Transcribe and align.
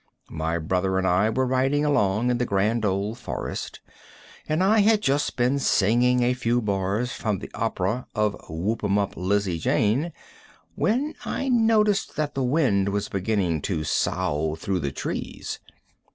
My 0.31 0.57
brother 0.57 0.97
and 0.97 1.05
I 1.05 1.29
were 1.29 1.45
riding 1.45 1.85
along 1.85 2.31
in 2.31 2.39
the 2.39 2.45
grand 2.47 2.85
old 2.85 3.19
forest, 3.19 3.81
and 4.49 4.63
I 4.63 4.79
had 4.79 4.99
just 4.99 5.35
been 5.37 5.59
singing 5.59 6.23
a 6.23 6.33
few 6.33 6.59
bars 6.59 7.11
from 7.11 7.37
the 7.37 7.51
opera 7.53 8.07
of 8.15 8.35
"Whoop 8.49 8.83
'em 8.83 8.97
Up, 8.97 9.15
Lizzie 9.15 9.59
Jane," 9.59 10.11
when 10.73 11.13
I 11.23 11.49
noticed 11.49 12.15
that 12.15 12.33
the 12.33 12.41
wind 12.43 12.89
was 12.89 13.09
beginning 13.09 13.61
to 13.69 13.83
sough 13.83 14.55
through 14.57 14.79
the 14.79 14.91
trees. 14.91 15.59